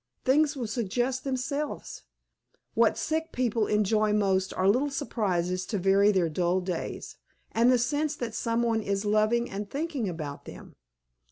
[0.25, 2.01] Things will suggest themselves.
[2.73, 7.17] What sick people enjoy most are little surprises to vary their dull days,
[7.51, 10.73] and the sense that some one is loving and thinking about them.